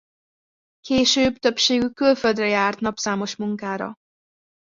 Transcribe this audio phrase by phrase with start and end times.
[0.79, 3.95] Később többségük külföldre járt napszámos munkákra.